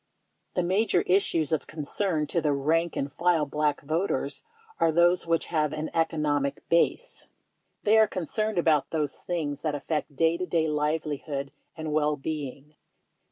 [0.55, 4.27] The major issues of concern to the rank and file Black voter
[4.79, 7.27] are those which have an economic base.
[7.83, 12.15] They are con cerned about those things that affect day to day livelihood and well
[12.15, 12.73] being.